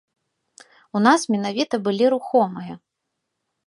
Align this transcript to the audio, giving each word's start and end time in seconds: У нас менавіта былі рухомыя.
У 0.97 1.03
нас 1.07 1.21
менавіта 1.35 1.75
былі 1.87 2.05
рухомыя. 2.17 2.73